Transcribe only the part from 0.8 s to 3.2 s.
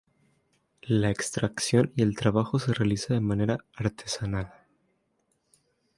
La extracción y el trabajo se realiza de